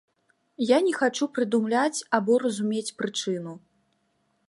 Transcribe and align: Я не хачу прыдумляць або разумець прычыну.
Я 0.75 0.79
не 0.85 0.93
хачу 1.01 1.27
прыдумляць 1.35 2.05
або 2.19 2.41
разумець 2.47 2.85
прычыну. 3.03 3.53